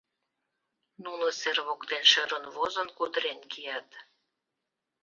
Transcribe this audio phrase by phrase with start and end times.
[1.03, 3.89] Нуно сер воктен шӧрын возын кутырен кият.